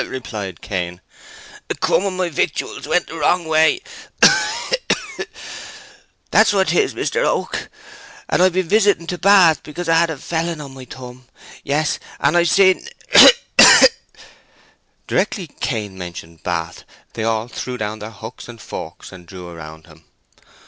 "Hok 0.01 0.07
hok 0.07 0.13
hok!" 0.15 0.23
replied 0.23 0.61
Cain. 0.61 1.01
"A 1.69 1.75
crumb 1.75 2.05
of 2.07 2.13
my 2.13 2.27
victuals 2.29 2.87
went 2.87 3.05
the 3.05 3.19
wrong 3.19 3.45
way—hok 3.45 4.31
hok! 5.03 5.27
That's 6.31 6.51
what 6.51 6.69
'tis, 6.69 6.95
Mister 6.95 7.23
Oak! 7.23 7.69
And 8.27 8.41
I've 8.41 8.53
been 8.53 8.67
visiting 8.67 9.05
to 9.05 9.19
Bath 9.19 9.61
because 9.61 9.87
I 9.87 9.93
had 9.99 10.09
a 10.09 10.17
felon 10.17 10.59
on 10.59 10.73
my 10.73 10.85
thumb; 10.85 11.27
yes, 11.63 11.99
and 12.19 12.35
I've 12.35 12.49
seen—ahok 12.49 13.33
hok!" 13.59 13.91
Directly 15.05 15.45
Cain 15.45 15.99
mentioned 15.99 16.41
Bath, 16.41 16.83
they 17.13 17.23
all 17.23 17.47
threw 17.47 17.77
down 17.77 17.99
their 17.99 18.09
hooks 18.09 18.47
and 18.49 18.59
forks 18.59 19.11
and 19.11 19.27
drew 19.27 19.53
round 19.53 19.85
him. 19.85 20.05